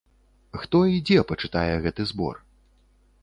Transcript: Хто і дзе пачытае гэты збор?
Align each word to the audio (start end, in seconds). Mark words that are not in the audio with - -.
Хто 0.61 0.79
і 0.93 1.03
дзе 1.09 1.19
пачытае 1.31 1.73
гэты 1.83 2.01
збор? 2.13 2.35